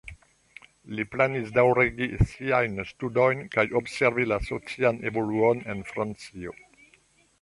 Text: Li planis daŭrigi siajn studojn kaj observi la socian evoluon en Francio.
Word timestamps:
Li 0.99 1.03
planis 1.15 1.51
daŭrigi 1.57 2.07
siajn 2.31 2.81
studojn 2.93 3.43
kaj 3.57 3.67
observi 3.83 4.27
la 4.33 4.41
socian 4.49 4.99
evoluon 5.11 5.63
en 5.75 5.85
Francio. 5.93 6.57